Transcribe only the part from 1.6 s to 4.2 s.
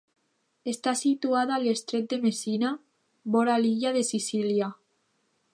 l'estret de Messina, vora l'illa de